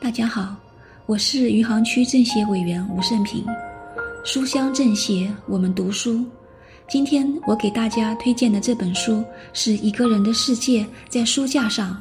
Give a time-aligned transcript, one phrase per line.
[0.00, 0.56] 大家好，
[1.06, 3.44] 我是余杭区政协委员吴胜平。
[4.24, 6.24] 书香政协，我们读书。
[6.88, 12.00] 今天我给大家推荐的这本书是《一个人的世界在书架上》，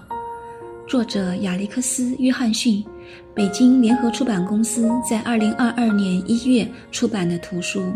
[0.89, 2.83] 作者亚历克斯·约翰逊，
[3.35, 7.91] 北京联合出版公司在二零二二年一月出版的图书。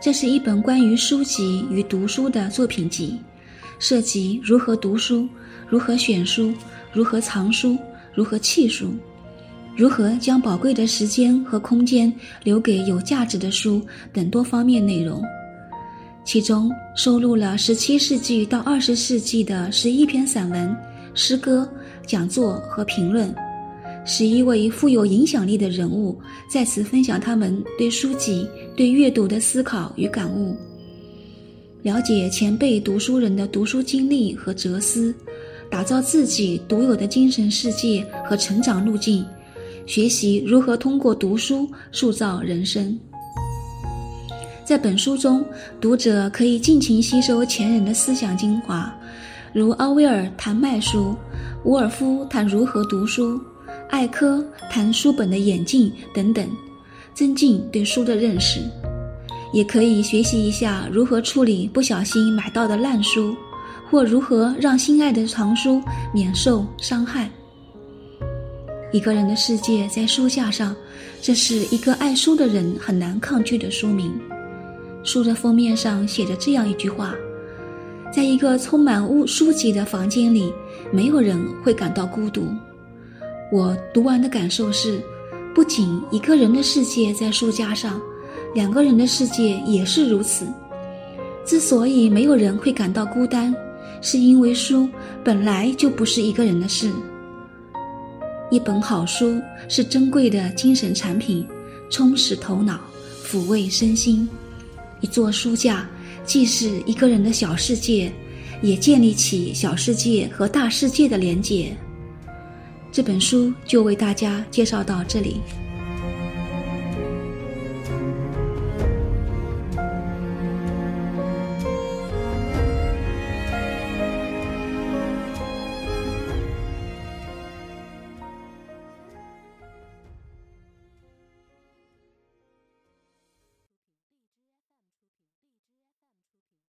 [0.00, 3.20] 这是一本关于书籍与读书的作品集，
[3.78, 5.28] 涉及如何读书、
[5.70, 6.52] 如何选书、
[6.92, 7.78] 如何藏书。
[8.12, 8.92] 如何弃书？
[9.76, 12.12] 如何将宝贵的时间和空间
[12.42, 13.80] 留给有价值的书
[14.12, 15.22] 等多方面内容，
[16.24, 20.76] 其中收录了十七世纪到二十世纪的十一篇散文、
[21.14, 21.66] 诗歌、
[22.04, 23.32] 讲座和评论，
[24.04, 28.46] 十一位富有影响力的人物在此分享他们对书籍、
[28.76, 30.54] 对阅读的思考与感悟，
[31.82, 35.14] 了解前辈读书人的读书经历和哲思。
[35.70, 39.24] 打造自己独有的精神世界和成长路径，
[39.86, 42.98] 学习如何通过读书塑造人生。
[44.64, 45.44] 在本书中，
[45.80, 48.92] 读者可以尽情吸收前人的思想精华，
[49.52, 51.14] 如奥威尔谈卖书，
[51.64, 53.40] 伍尔夫谈如何读书，
[53.90, 56.48] 艾科谈书本的演进等等，
[57.14, 58.60] 增进对书的认识。
[59.52, 63.34] 也可以学习一下如何处理不小心买到的烂书。
[63.90, 65.82] 或如何让心爱的藏书
[66.14, 67.28] 免受伤害？
[68.92, 70.74] 一个人的世界在书架上，
[71.20, 74.12] 这是一个爱书的人很难抗拒的书名。
[75.02, 77.14] 书的封面上写着这样一句话：
[78.12, 80.52] 在一个充满物书籍的房间里，
[80.92, 82.46] 没有人会感到孤独。
[83.50, 85.00] 我读完的感受是，
[85.52, 88.00] 不仅一个人的世界在书架上，
[88.54, 90.46] 两个人的世界也是如此。
[91.44, 93.52] 之所以没有人会感到孤单。
[94.00, 94.88] 是因为书
[95.22, 96.90] 本来就不是一个人的事。
[98.50, 101.46] 一本好书是珍贵的精神产品，
[101.90, 102.80] 充实头脑，
[103.24, 104.28] 抚慰身心。
[105.00, 105.88] 一座书架
[106.24, 108.12] 既是一个人的小世界，
[108.60, 111.76] 也建立起小世界和大世界的连结。
[112.90, 115.40] 这本书就为大家介绍到这里。